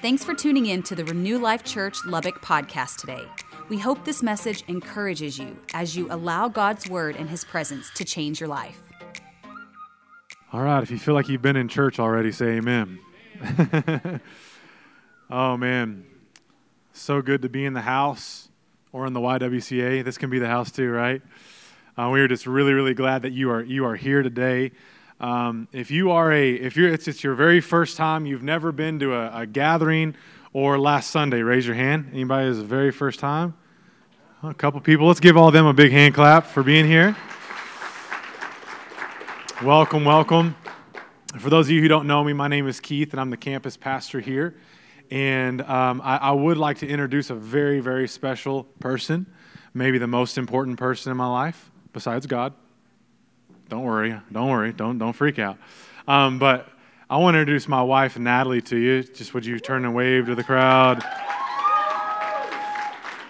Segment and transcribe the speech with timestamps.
[0.00, 3.24] Thanks for tuning in to the Renew Life Church Lubbock podcast today.
[3.68, 8.04] We hope this message encourages you as you allow God's word and his presence to
[8.04, 8.80] change your life.
[10.52, 12.98] All right, if you feel like you've been in church already, say amen.
[15.30, 16.04] oh, man.
[16.92, 18.48] So good to be in the house
[18.92, 20.04] or in the YWCA.
[20.04, 21.22] This can be the house too, right?
[21.96, 24.72] Uh, we are just really, really glad that you are you are here today.
[25.22, 28.72] Um, if you are a if you're it's, it's your very first time, you've never
[28.72, 30.16] been to a, a gathering
[30.52, 32.10] or last Sunday, raise your hand.
[32.12, 33.54] Anybody is the very first time?
[34.42, 35.06] A couple people.
[35.06, 37.16] Let's give all them a big hand clap for being here.
[39.62, 40.56] Welcome, welcome.
[41.38, 43.36] For those of you who don't know me, my name is Keith, and I'm the
[43.36, 44.56] campus pastor here.
[45.08, 49.26] And um, I, I, would like to introduce a very, very special person,
[49.72, 52.54] maybe the most important person in my life, besides God.
[53.72, 55.56] Don't worry, don't worry, don't, don't freak out.
[56.06, 56.68] Um, but
[57.08, 59.02] I want to introduce my wife, Natalie, to you.
[59.02, 61.02] Just would you turn and wave to the crowd?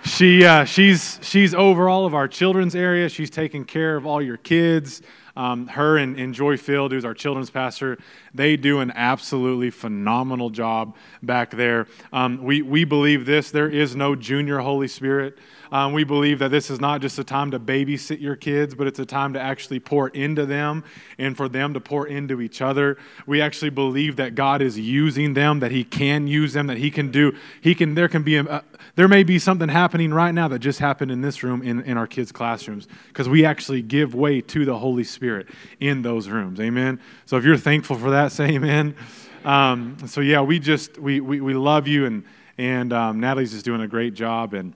[0.05, 3.09] She, uh, she's, she's over all of our children's area.
[3.09, 5.03] She's taking care of all your kids.
[5.37, 7.99] Um, her and, and Joy Field, who's our children's pastor,
[8.35, 11.87] they do an absolutely phenomenal job back there.
[12.13, 15.39] Um, we, we believe this there is no junior Holy Spirit.
[15.73, 18.87] Um, we believe that this is not just a time to babysit your kids, but
[18.87, 20.85] it's a time to actually pour into them
[21.17, 22.99] and for them to pour into each other.
[23.27, 26.91] We actually believe that God is using them, that He can use them, that He
[26.91, 28.63] can do, He can, there can be, a,
[28.97, 31.97] there may be something happening right now that just happened in this room in, in
[31.97, 35.49] our kids' classrooms because we actually give way to the Holy Spirit
[35.81, 36.61] in those rooms.
[36.61, 37.01] Amen.
[37.25, 38.95] So if you're thankful for that, say amen.
[39.43, 42.25] Um, so yeah, we just, we, we, we love you and,
[42.59, 44.75] and um, Natalie's just doing a great job and,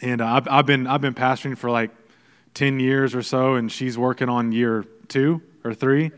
[0.00, 1.90] and I've, I've, been, I've been pastoring for like
[2.54, 6.10] 10 years or so, and she's working on year two or three.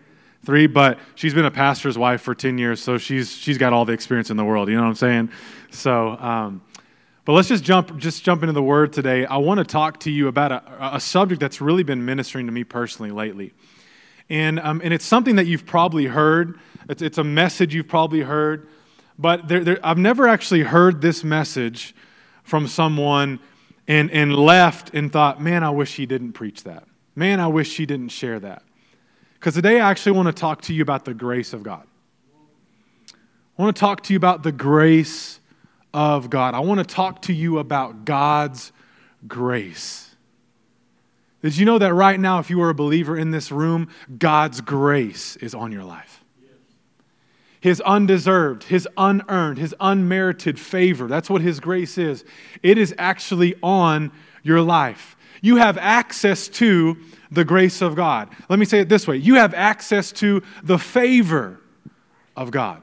[0.44, 3.84] Three, but she's been a pastor's wife for 10 years, so she's, she's got all
[3.84, 4.68] the experience in the world.
[4.68, 5.30] You know what I'm saying?
[5.70, 6.62] So, um,
[7.24, 9.24] but let's just jump, just jump into the word today.
[9.24, 12.52] I want to talk to you about a, a subject that's really been ministering to
[12.52, 13.52] me personally lately.
[14.28, 16.58] And, um, and it's something that you've probably heard.
[16.88, 18.66] It's, it's a message you've probably heard.
[19.16, 21.94] But there, there, I've never actually heard this message
[22.42, 23.38] from someone
[23.92, 26.84] and, and left and thought, man, I wish he didn't preach that.
[27.14, 28.62] Man, I wish he didn't share that.
[29.34, 31.86] Because today I actually want to talk to you about the grace of God.
[33.58, 35.40] I want to talk to you about the grace
[35.92, 36.54] of God.
[36.54, 38.72] I want to talk to you about God's
[39.28, 40.16] grace.
[41.42, 44.62] Did you know that right now, if you are a believer in this room, God's
[44.62, 46.21] grace is on your life?
[47.62, 51.06] His undeserved, his unearned, his unmerited favor.
[51.06, 52.24] That's what his grace is.
[52.60, 54.10] It is actually on
[54.42, 55.16] your life.
[55.40, 56.98] You have access to
[57.30, 58.28] the grace of God.
[58.48, 61.60] Let me say it this way you have access to the favor
[62.36, 62.82] of God.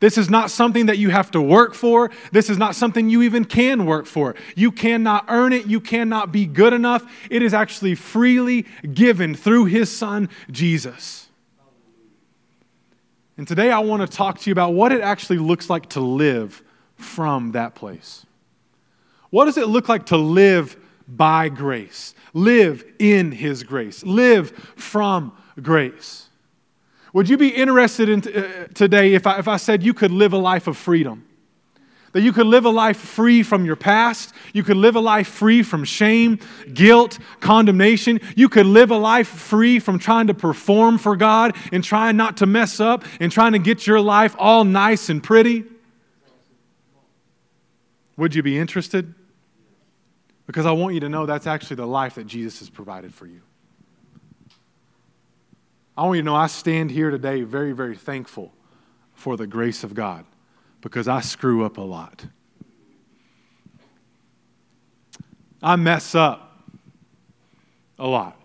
[0.00, 2.10] This is not something that you have to work for.
[2.32, 4.34] This is not something you even can work for.
[4.56, 5.66] You cannot earn it.
[5.66, 7.04] You cannot be good enough.
[7.30, 11.27] It is actually freely given through His Son, Jesus.
[13.38, 16.00] And today I want to talk to you about what it actually looks like to
[16.00, 16.60] live
[16.96, 18.26] from that place.
[19.30, 20.76] What does it look like to live
[21.06, 22.16] by grace?
[22.34, 24.04] Live in His grace.
[24.04, 25.32] Live from
[25.62, 26.28] grace.
[27.12, 30.32] Would you be interested in uh, today if I, if I said you could live
[30.32, 31.27] a life of freedom?
[32.12, 34.32] That you could live a life free from your past.
[34.54, 36.38] You could live a life free from shame,
[36.72, 38.20] guilt, condemnation.
[38.34, 42.38] You could live a life free from trying to perform for God and trying not
[42.38, 45.64] to mess up and trying to get your life all nice and pretty.
[48.16, 49.14] Would you be interested?
[50.46, 53.26] Because I want you to know that's actually the life that Jesus has provided for
[53.26, 53.42] you.
[55.94, 58.52] I want you to know I stand here today very, very thankful
[59.12, 60.24] for the grace of God
[60.80, 62.26] because I screw up a lot.
[65.62, 66.68] I mess up
[67.98, 68.40] a lot.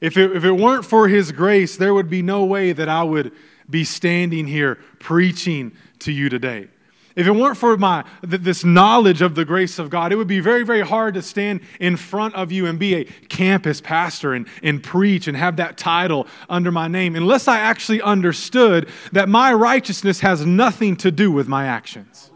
[0.00, 3.02] If it, if it weren't for His grace, there would be no way that I
[3.02, 3.32] would
[3.68, 6.68] be standing here preaching to you today.
[7.16, 10.40] If it weren't for my this knowledge of the grace of God, it would be
[10.40, 14.46] very, very hard to stand in front of you and be a campus pastor and,
[14.62, 19.52] and preach and have that title under my name, unless I actually understood that my
[19.52, 22.30] righteousness has nothing to do with my actions.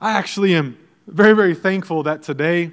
[0.00, 2.70] I actually am very, very thankful that today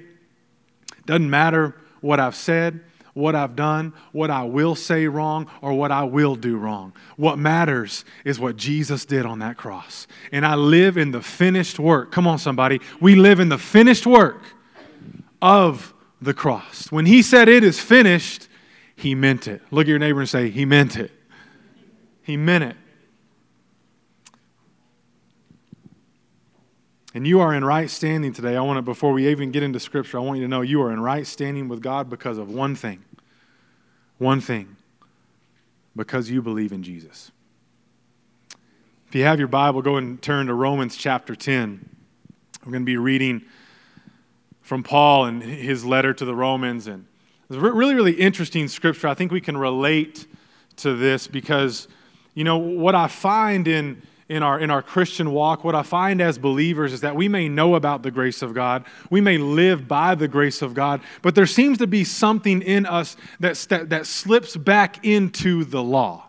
[1.06, 2.80] doesn't matter what I've said,
[3.16, 6.92] what I've done, what I will say wrong, or what I will do wrong.
[7.16, 10.06] What matters is what Jesus did on that cross.
[10.32, 12.12] And I live in the finished work.
[12.12, 12.78] Come on, somebody.
[13.00, 14.42] We live in the finished work
[15.40, 16.92] of the cross.
[16.92, 18.48] When he said it is finished,
[18.96, 19.62] he meant it.
[19.70, 21.10] Look at your neighbor and say, He meant it.
[22.22, 22.76] He meant it.
[27.16, 28.56] And you are in right standing today.
[28.56, 30.82] I want to, before we even get into Scripture, I want you to know you
[30.82, 33.02] are in right standing with God because of one thing.
[34.18, 34.76] One thing.
[35.96, 37.32] Because you believe in Jesus.
[39.08, 41.88] If you have your Bible, go and turn to Romans chapter 10.
[42.66, 43.46] We're going to be reading
[44.60, 46.86] from Paul and his letter to the Romans.
[46.86, 47.06] And
[47.48, 49.08] it's really, really interesting scripture.
[49.08, 50.26] I think we can relate
[50.76, 51.88] to this because,
[52.34, 56.20] you know, what I find in in our, in our Christian walk, what I find
[56.20, 59.86] as believers is that we may know about the grace of God, we may live
[59.86, 63.90] by the grace of God, but there seems to be something in us that, that,
[63.90, 66.25] that slips back into the law.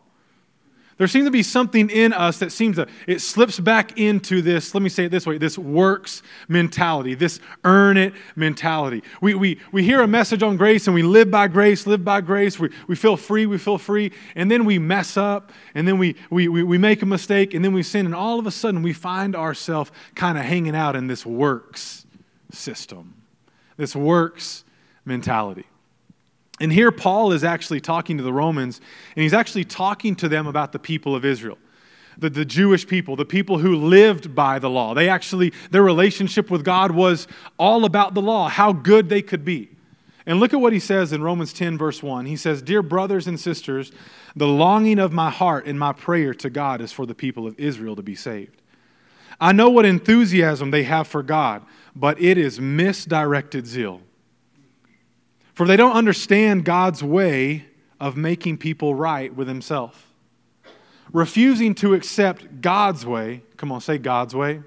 [0.97, 4.73] There seems to be something in us that seems to, it slips back into this,
[4.73, 9.03] let me say it this way, this works mentality, this earn it mentality.
[9.21, 12.21] We, we, we hear a message on grace and we live by grace, live by
[12.21, 12.59] grace.
[12.59, 14.11] We, we feel free, we feel free.
[14.35, 17.63] And then we mess up and then we, we, we, we make a mistake and
[17.63, 18.07] then we sin.
[18.07, 22.07] And all of a sudden we find ourselves kind of hanging out in this works
[22.51, 23.13] system,
[23.75, 24.63] this works
[25.05, 25.65] mentality.
[26.59, 28.81] And here Paul is actually talking to the Romans,
[29.15, 31.57] and he's actually talking to them about the people of Israel.
[32.17, 34.95] The, the Jewish people, the people who lived by the law.
[34.95, 37.27] They actually, their relationship with God was
[37.59, 39.69] all about the law, how good they could be.
[40.25, 42.25] And look at what he says in Romans 10, verse 1.
[42.25, 43.91] He says, Dear brothers and sisters,
[44.35, 47.57] the longing of my heart and my prayer to God is for the people of
[47.59, 48.61] Israel to be saved.
[49.39, 51.63] I know what enthusiasm they have for God,
[51.95, 54.01] but it is misdirected zeal.
[55.57, 57.65] For they don't understand God's way
[57.99, 60.13] of making people right with Himself.
[61.11, 64.61] Refusing to accept God's way, come on, say God's way.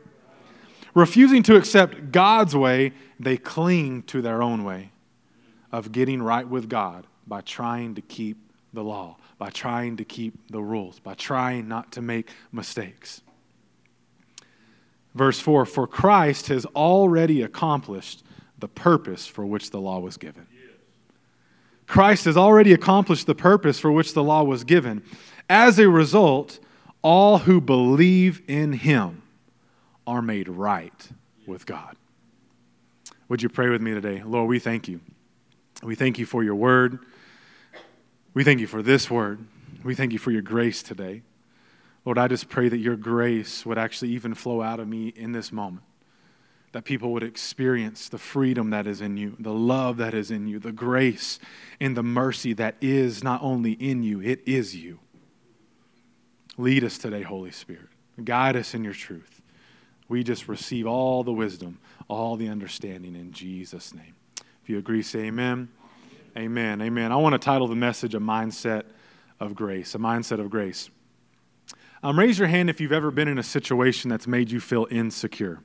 [0.93, 2.91] Refusing to accept God's way,
[3.21, 4.91] they cling to their own way
[5.71, 8.39] of getting right with God by trying to keep
[8.73, 13.23] the law, by trying to keep the rules, by trying not to make mistakes.
[15.15, 18.25] Verse 4 For Christ has already accomplished
[18.59, 20.49] the purpose for which the law was given.
[21.91, 25.03] Christ has already accomplished the purpose for which the law was given.
[25.49, 26.61] As a result,
[27.03, 29.23] all who believe in him
[30.07, 31.09] are made right
[31.49, 31.97] with God.
[33.29, 34.23] Would you pray with me today?
[34.25, 35.01] Lord, we thank you.
[35.83, 37.01] We thank you for your word.
[38.35, 39.45] We thank you for this word.
[39.83, 41.23] We thank you for your grace today.
[42.05, 45.33] Lord, I just pray that your grace would actually even flow out of me in
[45.33, 45.83] this moment
[46.73, 50.47] that people would experience the freedom that is in you, the love that is in
[50.47, 51.39] you, the grace
[51.81, 55.01] and the mercy that is not only in you, it is you.
[56.57, 57.89] Lead us today, Holy Spirit.
[58.23, 59.41] Guide us in your truth.
[60.09, 61.79] We just receive all the wisdom,
[62.09, 64.15] all the understanding in Jesus' name.
[64.63, 65.69] If you agree, say amen.
[66.37, 66.81] Amen.
[66.83, 67.11] Amen.
[67.11, 68.85] I want to title the message A Mindset
[69.41, 69.95] of Grace.
[69.95, 70.91] A Mindset of Grace.
[72.03, 74.87] Um, raise your hand if you've ever been in a situation that's made you feel
[74.91, 75.61] insecure.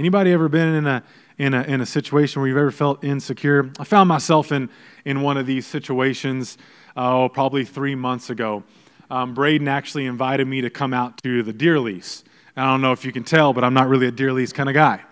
[0.00, 1.02] Anybody ever been in a,
[1.36, 3.70] in a, in a situation where you've ever felt insecure?
[3.78, 4.70] I found myself in,
[5.04, 6.56] in one of these situations,
[6.96, 8.62] oh, probably three months ago.
[9.10, 12.24] Um, Braden actually invited me to come out to the deer lease.
[12.56, 14.70] I don't know if you can tell, but I'm not really a deer lease kind
[14.70, 15.02] of guy.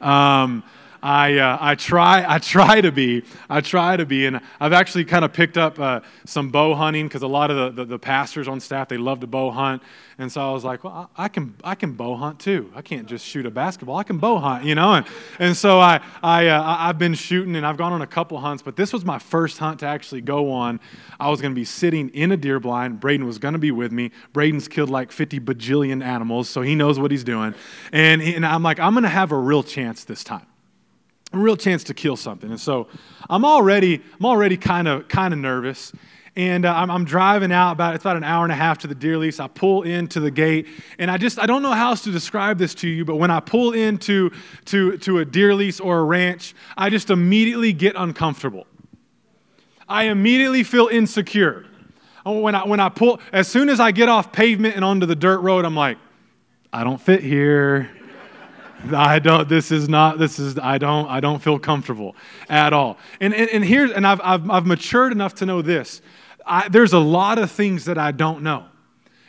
[0.00, 0.64] Um,
[1.02, 5.04] I, uh, I try I try to be I try to be and I've actually
[5.04, 7.98] kind of picked up uh, some bow hunting because a lot of the, the, the,
[7.98, 9.82] pastors on staff they love to bow hunt
[10.18, 12.70] and so I was like well I, can I can bow hunt too.
[12.72, 13.96] I can't just shoot a basketball.
[13.96, 15.06] I can bow hunt you know and,
[15.40, 18.62] and so I, I uh, I've been shooting and I've gone on a couple hunts
[18.62, 20.78] but this was my first hunt to actually go on.
[21.18, 23.00] I was going to be sitting in a deer blind.
[23.00, 24.12] Braden was going to be with me.
[24.32, 27.56] Braden's killed like 50 bajillion animals so he knows what he's doing.
[27.90, 30.46] And, and I'm like I'm going to have a real chance this time
[31.32, 32.50] a real chance to kill something.
[32.50, 32.88] And so
[33.28, 35.92] I'm already, I'm already kind of, kind of nervous.
[36.34, 38.86] And uh, I'm, I'm, driving out about, it's about an hour and a half to
[38.86, 39.38] the deer lease.
[39.38, 40.66] I pull into the gate
[40.98, 43.30] and I just, I don't know how else to describe this to you, but when
[43.30, 44.30] I pull into
[44.66, 48.66] to, to a deer lease or a ranch, I just immediately get uncomfortable.
[49.86, 51.66] I immediately feel insecure.
[52.24, 55.16] When I, when I pull, as soon as I get off pavement and onto the
[55.16, 55.98] dirt road, I'm like,
[56.72, 57.90] I don't fit here.
[58.92, 62.16] I don't, this is not, this is, I don't, I don't feel comfortable
[62.48, 62.98] at all.
[63.20, 66.02] And, and, and here's, and I've, I've, I've matured enough to know this.
[66.46, 68.64] I, there's a lot of things that I don't know,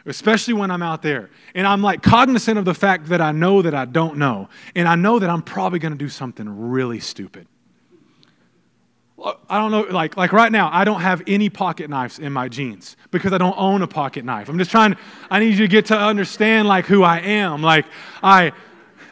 [0.06, 1.30] especially when I'm out there.
[1.54, 4.50] And I'm like cognizant of the fact that I know that I don't know.
[4.76, 7.48] And I know that I'm probably going to do something really stupid.
[9.50, 12.50] I don't know, like, like right now, I don't have any pocket knives in my
[12.50, 14.50] jeans because I don't own a pocket knife.
[14.50, 14.98] I'm just trying,
[15.30, 17.62] I need you to get to understand like who I am.
[17.62, 17.86] Like,
[18.22, 18.52] I,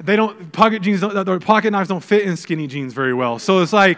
[0.06, 3.60] they don't pocket jeans don't, pocket knives don't fit in skinny jeans very well so
[3.60, 3.98] it's like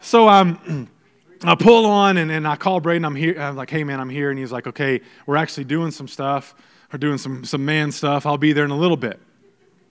[0.00, 0.88] so um
[1.42, 3.04] I pull on and, and I call Braden.
[3.04, 3.40] I'm here.
[3.40, 4.28] I'm like, hey, man, I'm here.
[4.28, 6.54] And he's like, okay, we're actually doing some stuff.
[6.92, 8.26] We're doing some, some man stuff.
[8.26, 9.20] I'll be there in a little bit.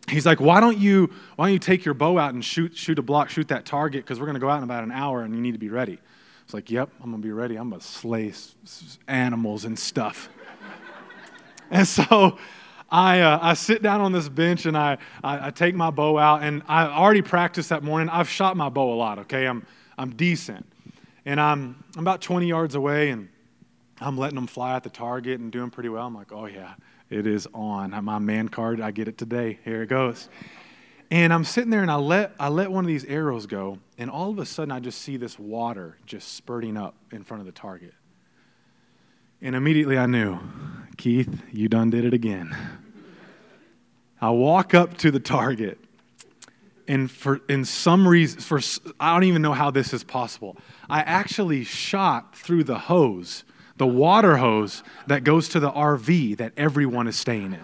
[0.08, 2.98] He's like, why don't you why don't you take your bow out and shoot shoot
[2.98, 5.22] a block, shoot that target because we're going to go out in about an hour
[5.22, 6.00] and you need to be ready.
[6.44, 7.58] It's like, yep, I'm going to be ready.
[7.58, 8.34] I'm to slay
[9.08, 10.30] animals and stuff.
[11.72, 12.40] and so
[12.92, 16.18] I, uh, I sit down on this bench and I, I, I, take my bow
[16.18, 16.44] out.
[16.44, 18.10] And I already practiced that morning.
[18.10, 19.46] I've shot my bow a lot, okay?
[19.46, 19.66] I'm,
[19.98, 20.66] I'm decent.
[21.26, 23.30] And I'm, I'm about 20 yards away and
[24.02, 26.08] I'm letting them fly at the target and doing pretty well.
[26.08, 26.74] I'm like, oh, yeah,
[27.10, 27.92] it is on.
[28.04, 29.60] My man card, I get it today.
[29.64, 30.30] Here it goes.
[31.12, 33.80] And I'm sitting there and I let, I let one of these arrows go.
[33.98, 37.42] And all of a sudden, I just see this water just spurting up in front
[37.42, 37.94] of the target.
[39.42, 40.40] And immediately I knew,
[41.00, 42.54] Keith, you done did it again.
[44.20, 45.80] I walk up to the target,
[46.90, 48.60] and for in some reason, for
[49.00, 50.58] I don't even know how this is possible.
[50.90, 53.46] I actually shot through the hose,
[53.78, 57.64] the water hose that goes to the RV that everyone is staying in.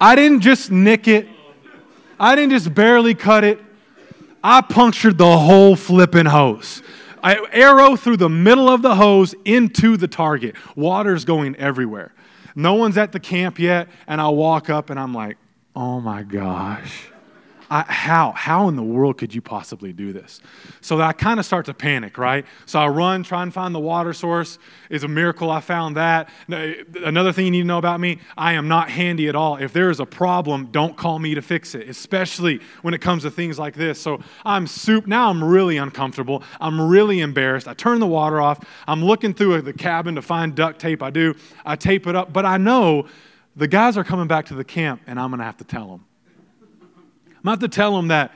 [0.00, 1.28] I didn't just nick it.
[2.18, 3.60] I didn't just barely cut it.
[4.42, 6.82] I punctured the whole flipping hose.
[7.22, 10.56] I arrow through the middle of the hose into the target.
[10.74, 12.12] Water's going everywhere.
[12.54, 15.38] No one's at the camp yet, and I walk up and I'm like,
[15.74, 17.11] oh my gosh.
[17.72, 18.32] I, how?
[18.32, 20.42] How in the world could you possibly do this?
[20.82, 22.44] So I kind of start to panic, right?
[22.66, 24.58] So I run, try and find the water source.
[24.90, 26.28] It's a miracle I found that.
[26.48, 29.56] Another thing you need to know about me I am not handy at all.
[29.56, 33.22] If there is a problem, don't call me to fix it, especially when it comes
[33.22, 33.98] to things like this.
[33.98, 35.06] So I'm soup.
[35.06, 36.42] Now I'm really uncomfortable.
[36.60, 37.66] I'm really embarrassed.
[37.66, 38.62] I turn the water off.
[38.86, 41.02] I'm looking through the cabin to find duct tape.
[41.02, 41.34] I do.
[41.64, 43.06] I tape it up, but I know
[43.56, 45.88] the guys are coming back to the camp and I'm going to have to tell
[45.88, 46.04] them.
[47.44, 48.32] I'm to tell them that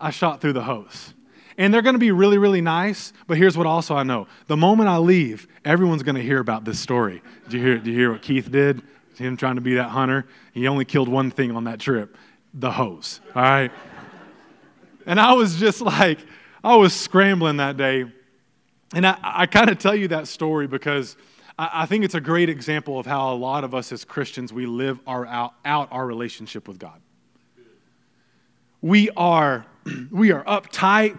[0.00, 1.14] I shot through the hose.
[1.56, 4.26] And they're going to be really, really nice, but here's what also I know.
[4.48, 7.22] The moment I leave, everyone's going to hear about this story.
[7.44, 8.82] Did you hear, did you hear what Keith did?
[9.16, 10.26] Him trying to be that hunter.
[10.52, 12.16] He only killed one thing on that trip
[12.52, 13.20] the hose.
[13.34, 13.72] All right?
[15.06, 16.18] and I was just like,
[16.62, 18.04] I was scrambling that day.
[18.94, 21.16] And I, I kind of tell you that story because
[21.58, 24.52] I, I, think it's a great example of how a lot of us as Christians,
[24.52, 27.00] we live our, out, out our relationship with God
[28.84, 29.64] we are,
[30.10, 31.18] we are uptight.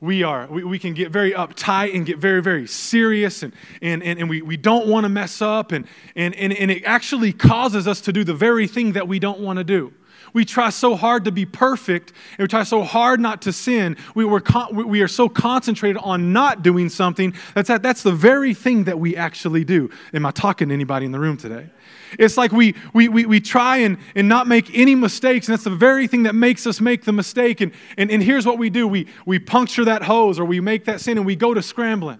[0.00, 4.02] We, are, we, we can get very uptight and get very, very serious, and, and,
[4.02, 7.32] and, and we, we don't want to mess up, and, and, and, and it actually
[7.32, 9.92] causes us to do the very thing that we don't want to do.
[10.34, 13.96] We try so hard to be perfect, and we try so hard not to sin.
[14.16, 18.12] We, were con- we are so concentrated on not doing something that's, that, that's the
[18.12, 19.90] very thing that we actually do.
[20.12, 21.70] Am I talking to anybody in the room today?
[22.18, 25.64] It's like we, we, we, we try and, and not make any mistakes, and that's
[25.64, 27.60] the very thing that makes us make the mistake.
[27.60, 30.86] And, and, and here's what we do we, we puncture that hose or we make
[30.86, 32.18] that sin and we go to scrambling.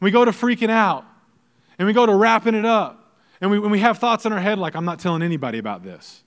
[0.00, 1.04] We go to freaking out
[1.80, 2.96] and we go to wrapping it up.
[3.40, 5.82] And we, when we have thoughts in our head like, I'm not telling anybody about
[5.82, 6.22] this.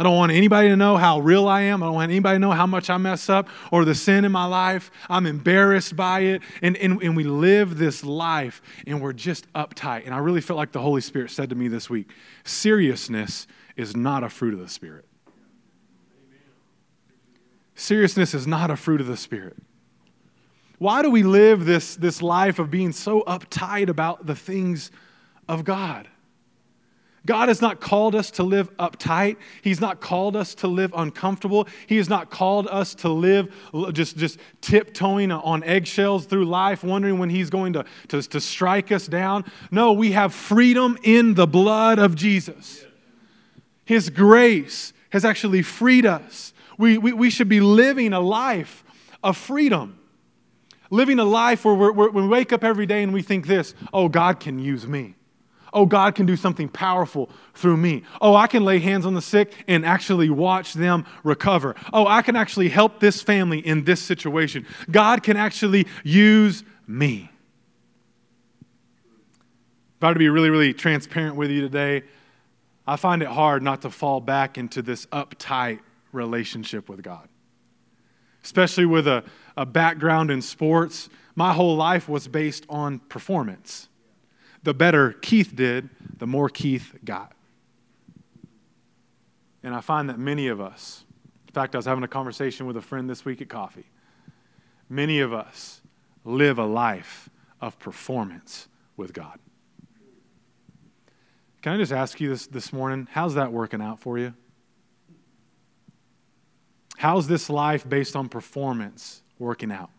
[0.00, 1.82] I don't want anybody to know how real I am.
[1.82, 4.32] I don't want anybody to know how much I mess up or the sin in
[4.32, 4.90] my life.
[5.10, 6.40] I'm embarrassed by it.
[6.62, 10.06] And, and, and we live this life and we're just uptight.
[10.06, 12.08] And I really felt like the Holy Spirit said to me this week
[12.44, 15.04] seriousness is not a fruit of the Spirit.
[17.74, 19.58] Seriousness is not a fruit of the Spirit.
[20.78, 24.90] Why do we live this, this life of being so uptight about the things
[25.46, 26.08] of God?
[27.26, 29.36] God has not called us to live uptight.
[29.62, 31.68] He's not called us to live uncomfortable.
[31.86, 33.54] He has not called us to live
[33.92, 38.90] just, just tiptoeing on eggshells through life, wondering when He's going to, to, to strike
[38.90, 39.44] us down.
[39.70, 42.84] No, we have freedom in the blood of Jesus.
[43.84, 46.54] His grace has actually freed us.
[46.78, 48.82] We, we, we should be living a life
[49.22, 49.98] of freedom.
[50.90, 54.08] Living a life where, where, we wake up every day and we think this oh,
[54.08, 55.16] God can use me.
[55.72, 58.02] Oh, God can do something powerful through me.
[58.20, 61.76] Oh, I can lay hands on the sick and actually watch them recover.
[61.92, 64.66] Oh, I can actually help this family in this situation.
[64.90, 67.30] God can actually use me.
[69.96, 72.02] If I were to be really, really transparent with you today,
[72.86, 77.28] I find it hard not to fall back into this uptight relationship with God.
[78.42, 79.22] Especially with a,
[79.56, 83.89] a background in sports, my whole life was based on performance
[84.62, 85.88] the better Keith did,
[86.18, 87.32] the more Keith got.
[89.62, 91.04] And I find that many of us,
[91.46, 93.90] in fact, I was having a conversation with a friend this week at coffee.
[94.88, 95.82] Many of us
[96.24, 97.28] live a life
[97.60, 99.38] of performance with God.
[101.62, 103.06] Can I just ask you this this morning?
[103.10, 104.34] How's that working out for you?
[106.96, 109.90] How's this life based on performance working out.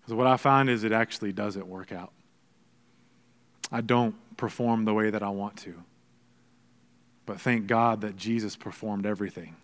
[0.00, 2.12] Because what I find is it actually doesn't work out.
[3.70, 5.74] I don't perform the way that I want to.
[7.26, 9.54] But thank God that Jesus performed everything.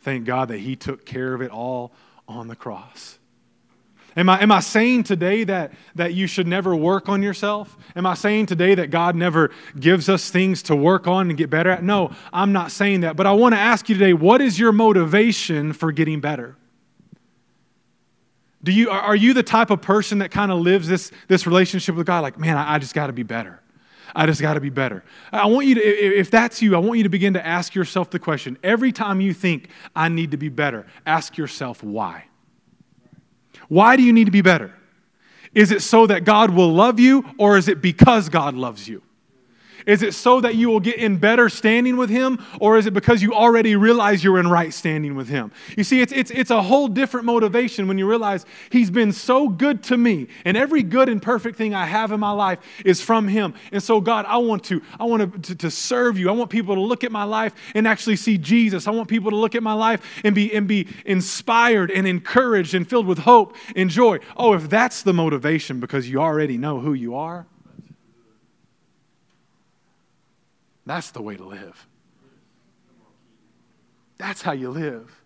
[0.00, 1.92] Thank God that He took care of it all
[2.26, 3.18] on the cross.
[4.16, 7.76] Am I, am I saying today that, that you should never work on yourself?
[7.94, 11.48] Am I saying today that God never gives us things to work on and get
[11.48, 11.84] better at?
[11.84, 13.14] No, I'm not saying that.
[13.16, 16.56] But I want to ask you today what is your motivation for getting better?
[18.62, 21.94] Do you, are you the type of person that kind of lives this, this relationship
[21.94, 23.60] with God like, man, I, I just got to be better?
[24.14, 25.04] I just got to be better.
[25.32, 28.10] I want you to, if that's you, I want you to begin to ask yourself
[28.10, 32.24] the question every time you think, I need to be better, ask yourself why.
[33.68, 34.74] Why do you need to be better?
[35.54, 39.02] Is it so that God will love you, or is it because God loves you?
[39.86, 42.94] Is it so that you will get in better standing with Him, or is it
[42.94, 45.52] because you already realize you're in right standing with Him?
[45.76, 49.48] You see, it's, it's, it's a whole different motivation when you realize He's been so
[49.48, 53.00] good to me, and every good and perfect thing I have in my life is
[53.00, 53.54] from Him.
[53.72, 56.28] And so, God, I want to, I want to, to serve you.
[56.28, 58.86] I want people to look at my life and actually see Jesus.
[58.86, 62.74] I want people to look at my life and be, and be inspired and encouraged
[62.74, 64.18] and filled with hope and joy.
[64.36, 67.46] Oh, if that's the motivation because you already know who you are,
[70.90, 71.86] That's the way to live.
[74.18, 75.22] That's how you live.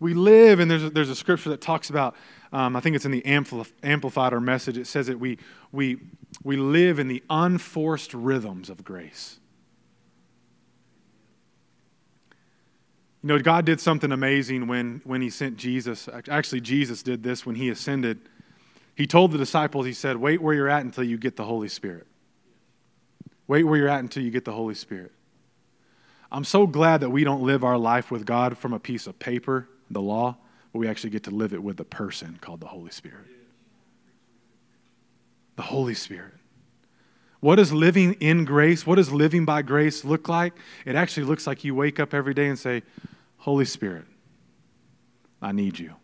[0.00, 2.16] We live, and there's a, there's a scripture that talks about,
[2.52, 5.38] um, I think it's in the Amplified or message, it says that we,
[5.70, 5.98] we,
[6.42, 9.38] we live in the unforced rhythms of grace.
[13.22, 16.08] You know, God did something amazing when, when He sent Jesus.
[16.28, 18.22] Actually, Jesus did this when He ascended.
[18.96, 21.68] He told the disciples, He said, Wait where you're at until you get the Holy
[21.68, 22.08] Spirit.
[23.48, 25.12] Wait where you're at until you get the Holy Spirit.
[26.30, 29.18] I'm so glad that we don't live our life with God from a piece of
[29.18, 30.36] paper, the law,
[30.72, 33.26] but we actually get to live it with a person called the Holy Spirit.
[35.54, 36.34] The Holy Spirit.
[37.40, 40.54] What does living in grace, what does living by grace look like?
[40.84, 42.82] It actually looks like you wake up every day and say,
[43.38, 44.04] Holy Spirit,
[45.40, 45.94] I need you.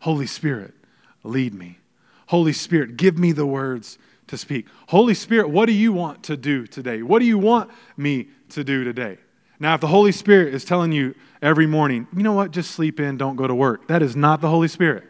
[0.00, 0.74] Holy Spirit,
[1.22, 1.78] lead me.
[2.26, 3.98] Holy Spirit, give me the words
[4.32, 4.66] to speak.
[4.88, 7.02] Holy Spirit, what do you want to do today?
[7.02, 9.18] What do you want me to do today?
[9.60, 12.98] Now, if the Holy Spirit is telling you every morning, you know what, just sleep
[12.98, 15.04] in, don't go to work, that is not the Holy Spirit.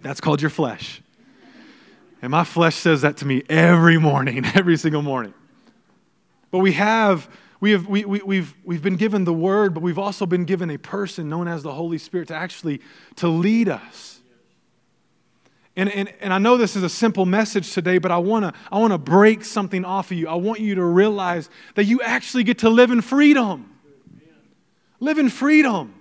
[0.00, 1.02] That's called your flesh.
[2.22, 5.34] And my flesh says that to me every morning, every single morning.
[6.52, 7.28] But we have,
[7.60, 10.70] we have we, we, we've, we've been given the word, but we've also been given
[10.70, 12.80] a person known as the Holy Spirit to actually
[13.16, 14.17] to lead us
[15.78, 18.52] and, and, and I know this is a simple message today, but I want to
[18.72, 20.26] I wanna break something off of you.
[20.26, 23.78] I want you to realize that you actually get to live in freedom.
[24.98, 25.94] Live in freedom.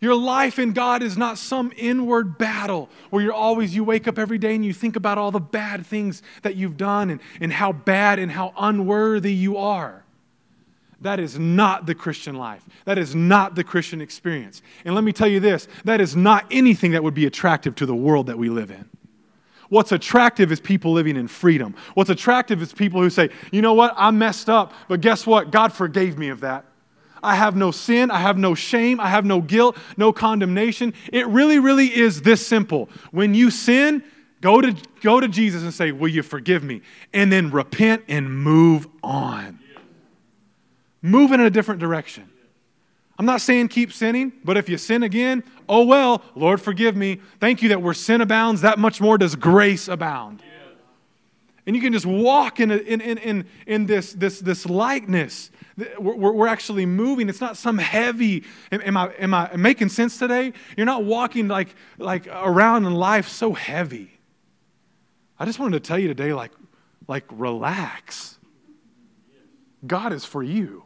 [0.00, 4.16] Your life in God is not some inward battle where you're always, you wake up
[4.16, 7.52] every day and you think about all the bad things that you've done and, and
[7.52, 10.03] how bad and how unworthy you are.
[11.04, 12.64] That is not the Christian life.
[12.86, 14.62] That is not the Christian experience.
[14.86, 17.86] And let me tell you this that is not anything that would be attractive to
[17.86, 18.88] the world that we live in.
[19.68, 21.74] What's attractive is people living in freedom.
[21.92, 25.50] What's attractive is people who say, you know what, I messed up, but guess what?
[25.50, 26.64] God forgave me of that.
[27.22, 30.94] I have no sin, I have no shame, I have no guilt, no condemnation.
[31.12, 32.88] It really, really is this simple.
[33.10, 34.02] When you sin,
[34.40, 36.80] go to, go to Jesus and say, Will you forgive me?
[37.12, 39.58] And then repent and move on
[41.04, 42.30] move in a different direction.
[43.18, 47.20] I'm not saying keep sinning, but if you sin again, oh well, Lord, forgive me.
[47.38, 50.42] Thank you that where sin abounds, that much more does grace abound.
[51.66, 55.50] And you can just walk in, in, in, in this, this, this likeness.
[55.98, 57.28] We're, we're actually moving.
[57.28, 58.44] It's not some heavy.
[58.70, 60.52] Am, I, am I making sense today?
[60.76, 64.10] You're not walking like, like around in life so heavy.
[65.38, 66.52] I just wanted to tell you today, like,
[67.08, 68.38] like relax.
[69.86, 70.84] God is for you.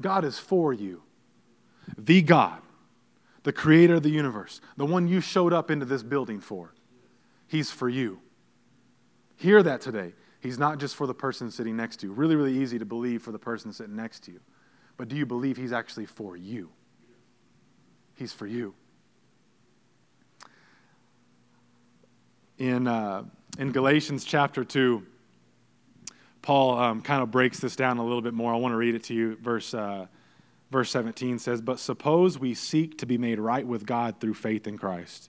[0.00, 1.02] God is for you.
[1.96, 2.60] The God,
[3.42, 6.74] the creator of the universe, the one you showed up into this building for,
[7.46, 8.20] He's for you.
[9.36, 10.12] Hear that today.
[10.40, 12.12] He's not just for the person sitting next to you.
[12.12, 14.40] Really, really easy to believe for the person sitting next to you.
[14.96, 16.70] But do you believe He's actually for you?
[18.14, 18.74] He's for you.
[22.58, 23.24] In, uh,
[23.58, 25.04] in Galatians chapter 2,
[26.48, 28.54] Paul um, kind of breaks this down a little bit more.
[28.54, 29.36] I want to read it to you.
[29.36, 30.06] Verse, uh,
[30.70, 34.66] verse 17 says, But suppose we seek to be made right with God through faith
[34.66, 35.28] in Christ,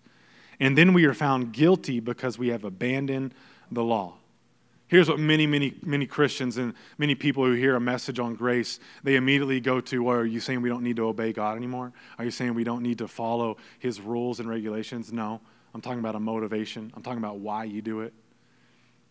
[0.62, 3.34] and then we are found guilty because we have abandoned
[3.70, 4.14] the law.
[4.88, 8.80] Here's what many, many, many Christians and many people who hear a message on grace,
[9.04, 11.92] they immediately go to, well, are you saying we don't need to obey God anymore?
[12.18, 15.12] Are you saying we don't need to follow his rules and regulations?
[15.12, 15.42] No.
[15.74, 16.94] I'm talking about a motivation.
[16.96, 18.14] I'm talking about why you do it.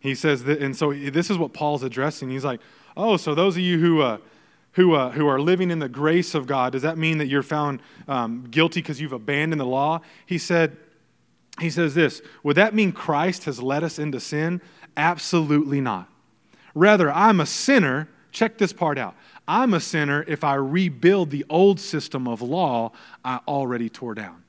[0.01, 2.31] He says that, and so this is what Paul's addressing.
[2.31, 2.61] He's like,
[2.97, 4.19] oh, so those of you who, uh,
[4.73, 7.43] who, uh, who are living in the grace of God, does that mean that you're
[7.43, 10.01] found um, guilty because you've abandoned the law?
[10.27, 10.77] He said,
[11.61, 14.61] he says this Would that mean Christ has led us into sin?
[14.97, 16.09] Absolutely not.
[16.75, 18.09] Rather, I'm a sinner.
[18.31, 19.15] Check this part out.
[19.49, 22.93] I'm a sinner if I rebuild the old system of law
[23.25, 24.45] I already tore down.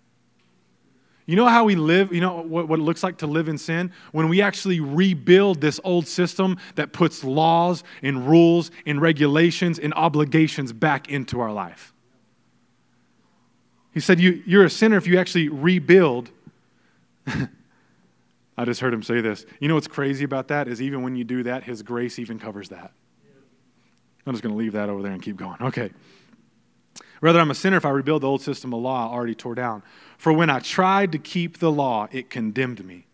[1.30, 3.60] You know how we live, you know what, what it looks like to live in
[3.60, 3.92] sin?
[4.14, 9.94] When we actually rebuild this old system that puts laws and rules and regulations and
[9.94, 11.94] obligations back into our life.
[13.94, 16.32] He said, you, You're a sinner if you actually rebuild.
[17.28, 19.46] I just heard him say this.
[19.60, 22.40] You know what's crazy about that is even when you do that, his grace even
[22.40, 22.92] covers that.
[24.26, 25.62] I'm just going to leave that over there and keep going.
[25.62, 25.92] Okay.
[27.22, 29.56] Rather, I'm a sinner if I rebuild the old system of law I already tore
[29.56, 29.84] down.
[30.18, 33.08] For when I tried to keep the law, it condemned me.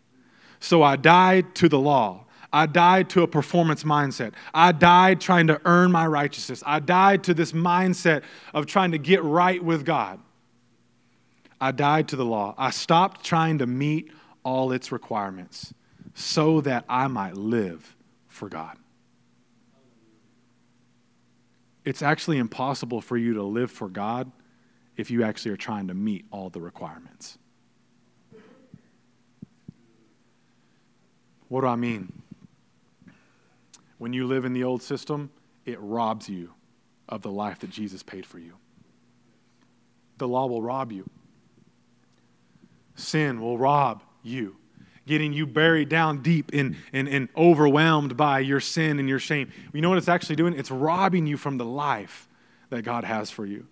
[0.60, 2.24] So I died to the law.
[2.52, 4.32] I died to a performance mindset.
[4.54, 6.62] I died trying to earn my righteousness.
[6.64, 8.22] I died to this mindset
[8.54, 10.20] of trying to get right with God.
[11.60, 12.54] I died to the law.
[12.56, 14.10] I stopped trying to meet
[14.42, 15.74] all its requirements
[16.14, 17.96] so that I might live
[18.28, 18.78] for God.
[21.86, 24.32] It's actually impossible for you to live for God
[24.96, 27.38] if you actually are trying to meet all the requirements.
[31.48, 32.12] What do I mean?
[33.98, 35.30] When you live in the old system,
[35.64, 36.54] it robs you
[37.08, 38.54] of the life that Jesus paid for you.
[40.18, 41.08] The law will rob you.
[42.96, 44.56] Sin will rob you,
[45.06, 49.52] getting you buried down deep and, and, and overwhelmed by your sin and your shame.
[49.72, 50.54] You know what it's actually doing?
[50.54, 52.28] It's robbing you from the life
[52.70, 53.66] that God has for you.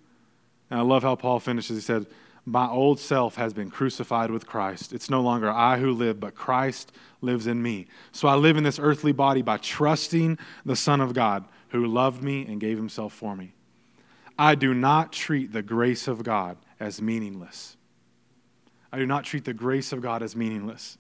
[0.70, 1.77] And I love how Paul finishes.
[1.77, 2.07] He said,
[2.44, 4.92] My old self has been crucified with Christ.
[4.92, 7.87] It's no longer I who live, but Christ lives in me.
[8.12, 12.23] So I live in this earthly body by trusting the Son of God who loved
[12.23, 13.55] me and gave himself for me.
[14.38, 17.77] I do not treat the grace of God as meaningless.
[18.92, 20.99] I do not treat the grace of God as meaningless.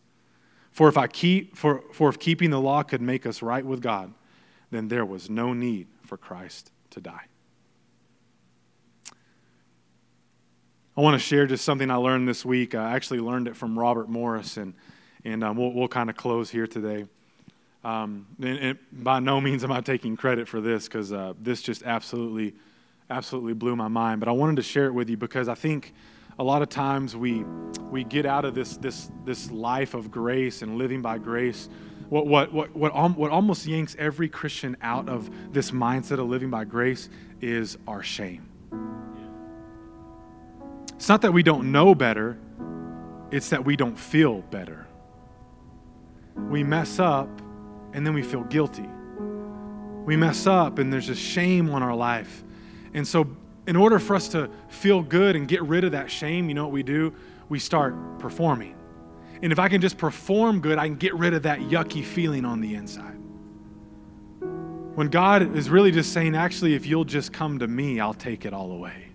[0.74, 3.80] For if I keep for, for if keeping the law could make us right with
[3.80, 4.12] God,
[4.72, 7.26] then there was no need for Christ to die.
[10.96, 12.74] I want to share just something I learned this week.
[12.74, 14.74] I actually learned it from Robert Morris, and,
[15.24, 17.06] and um, we'll, we'll kind of close here today.
[17.84, 21.62] Um, and, and, by no means am I taking credit for this because uh, this
[21.62, 22.54] just absolutely,
[23.10, 24.20] absolutely blew my mind.
[24.20, 25.94] But I wanted to share it with you because I think
[26.38, 27.44] a lot of times we,
[27.90, 31.68] we get out of this, this, this life of grace and living by grace.
[32.08, 36.50] What, what, what, what, what almost yanks every Christian out of this mindset of living
[36.50, 37.08] by grace
[37.40, 38.48] is our shame.
[40.96, 42.38] It's not that we don't know better,
[43.30, 44.86] it's that we don't feel better.
[46.36, 47.28] We mess up
[47.92, 48.88] and then we feel guilty.
[50.04, 52.44] We mess up and there's just shame on our life.
[52.92, 53.26] And so,
[53.66, 56.64] in order for us to feel good and get rid of that shame, you know
[56.64, 57.14] what we do?
[57.48, 58.76] We start performing.
[59.42, 62.44] And if I can just perform good, I can get rid of that yucky feeling
[62.44, 63.18] on the inside.
[64.94, 68.44] When God is really just saying, actually, if you'll just come to me, I'll take
[68.44, 69.08] it all away.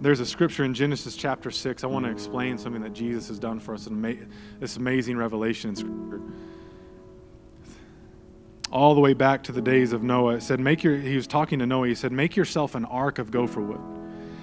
[0.00, 1.82] There's a scripture in Genesis chapter 6.
[1.82, 3.88] I want to explain something that Jesus has done for us,
[4.60, 6.20] this amazing revelation in scripture.
[8.74, 10.34] All the way back to the days of Noah.
[10.34, 11.88] It said, make your, he was talking to Noah.
[11.88, 13.80] He said, Make yourself an ark of gopher wood.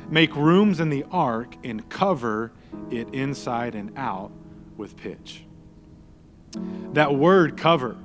[0.10, 2.52] Make rooms in the ark and cover
[2.89, 4.32] it inside and out
[4.78, 5.44] with pitch.
[6.94, 7.98] That word cover,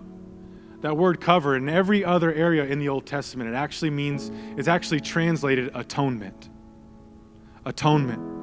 [0.83, 4.69] that word cover in every other area in the Old Testament, it actually means, it's
[4.69, 6.51] actually translated atonement
[7.67, 8.36] atonement.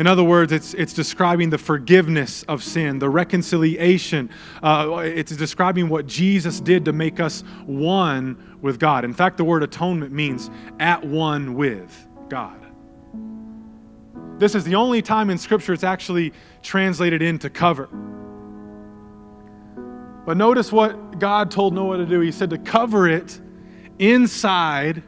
[0.00, 4.30] In other words, it's, it's describing the forgiveness of sin, the reconciliation.
[4.62, 9.04] Uh, it's describing what Jesus did to make us one with God.
[9.04, 12.58] In fact, the word atonement means at one with God.
[14.38, 16.32] This is the only time in Scripture it's actually
[16.62, 17.90] translated into cover.
[20.24, 22.20] But notice what God told Noah to do.
[22.20, 23.38] He said to cover it
[23.98, 25.02] inside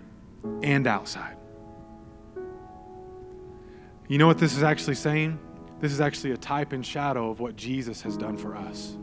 [0.63, 1.32] and outside.
[4.13, 5.39] You know what this is actually saying?
[5.81, 8.95] This is actually a type and shadow of what Jesus has done for us.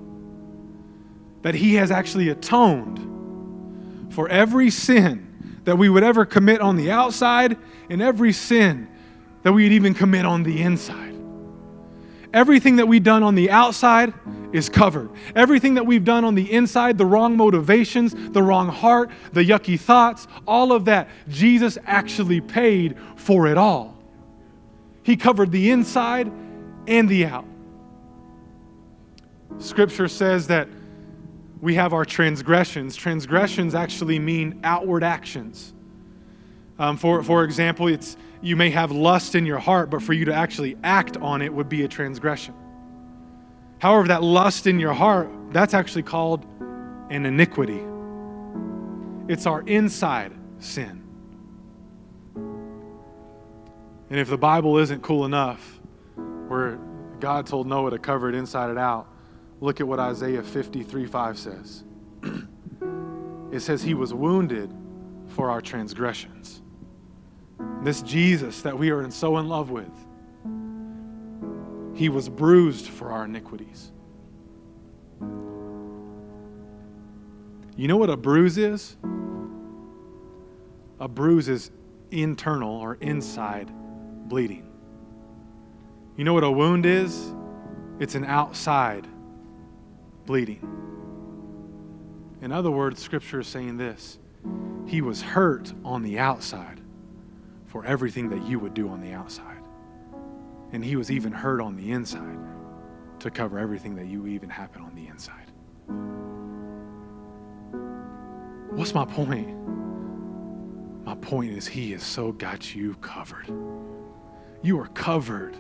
[1.42, 6.92] That he has actually atoned for every sin that we would ever commit on the
[6.92, 7.58] outside
[7.90, 8.88] and every sin
[9.42, 11.16] that we would even commit on the inside.
[12.32, 14.14] Everything that we've done on the outside
[14.54, 15.10] is covered.
[15.36, 19.80] Everything that we've done on the inside, the wrong motivations, the wrong heart, the yucky
[19.80, 23.99] thoughts, all of that, Jesus actually paid for it all.
[25.10, 26.32] He covered the inside
[26.86, 27.48] and the out.
[29.58, 30.68] Scripture says that
[31.62, 32.96] we have our transgressions.
[32.96, 35.74] Transgressions actually mean outward actions.
[36.78, 40.26] Um, for, for example, it's, you may have lust in your heart, but for you
[40.26, 42.54] to actually act on it would be a transgression.
[43.80, 46.46] However, that lust in your heart, that's actually called
[47.10, 47.84] an iniquity.
[49.28, 50.99] It's our inside sin.
[54.10, 55.80] And if the Bible isn't cool enough,
[56.48, 56.80] where
[57.20, 59.08] God told Noah to cover it inside and out,
[59.62, 61.84] look at what Isaiah 53 5 says.
[63.52, 64.74] it says, He was wounded
[65.28, 66.62] for our transgressions.
[67.84, 69.92] This Jesus that we are so in love with,
[71.96, 73.92] He was bruised for our iniquities.
[77.76, 78.98] You know what a bruise is?
[81.00, 81.72] A bruise is
[82.12, 83.72] internal or inside
[84.30, 84.66] bleeding.
[86.16, 87.34] You know what a wound is?
[88.00, 89.08] It's an outside
[90.26, 90.80] bleeding.
[92.42, 94.20] In other words, Scripture is saying this
[94.86, 96.80] He was hurt on the outside
[97.66, 99.64] for everything that you would do on the outside.
[100.72, 102.38] And He was even hurt on the inside
[103.20, 105.52] to cover everything that you even happen on the inside.
[108.72, 109.56] What's my point?
[111.04, 113.50] My point is, He has so got you covered.
[114.62, 115.56] You are covered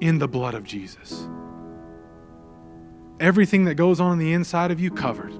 [0.00, 1.26] in the blood of Jesus.
[3.18, 5.34] Everything that goes on, on the inside of you, covered.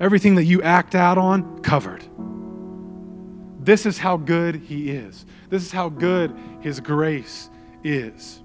[0.00, 2.02] Everything that you act out on, covered.
[3.60, 5.26] This is how good He is.
[5.50, 7.50] This is how good His grace
[7.82, 8.42] is.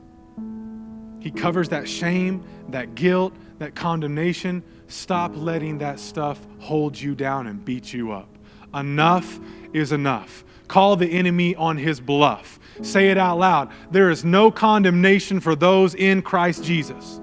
[1.20, 4.64] He covers that shame, that guilt, that condemnation.
[4.88, 8.30] Stop letting that stuff hold you down and beat you up.
[8.74, 9.40] Enough
[9.74, 10.44] is enough.
[10.68, 12.59] Call the enemy on his bluff.
[12.82, 13.72] Say it out loud.
[13.92, 17.20] There is no condemnation for those in Christ Jesus.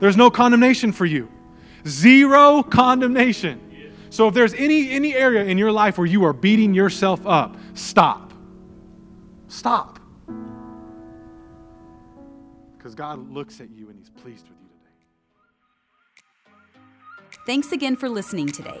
[0.00, 1.28] There's no condemnation for you.
[1.86, 3.60] Zero condemnation.
[4.10, 7.56] So if there's any any area in your life where you are beating yourself up,
[7.74, 8.32] stop.
[9.48, 9.98] Stop.
[12.76, 14.68] Because God looks at you and he's pleased with you
[17.32, 17.42] today.
[17.46, 18.80] Thanks again for listening today.